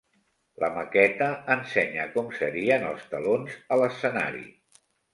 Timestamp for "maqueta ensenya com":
0.77-2.33